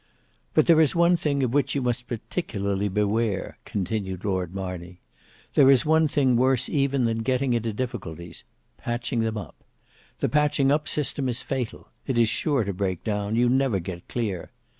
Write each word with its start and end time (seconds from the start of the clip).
"But 0.55 0.65
there 0.65 0.81
is 0.81 0.95
one 0.95 1.15
thing 1.15 1.43
of 1.43 1.53
which 1.53 1.75
you 1.75 1.81
must 1.83 2.07
particularly 2.07 2.89
beware," 2.89 3.59
continued 3.65 4.25
Lord 4.25 4.51
Marney, 4.51 4.99
"there 5.53 5.69
is 5.69 5.85
one 5.85 6.07
thing 6.07 6.35
worse 6.35 6.67
even 6.67 7.05
than 7.05 7.19
getting 7.19 7.53
into 7.53 7.71
difficulties—patching 7.71 9.19
them 9.19 9.37
up. 9.37 9.63
The 10.17 10.27
patching 10.27 10.71
up 10.71 10.87
system 10.87 11.29
is 11.29 11.43
fatal; 11.43 11.89
it 12.07 12.17
is 12.17 12.29
sure 12.29 12.63
to 12.63 12.73
break 12.73 13.03
down; 13.03 13.35
you 13.35 13.47
never 13.47 13.77
get 13.79 14.07
clear. 14.07 14.49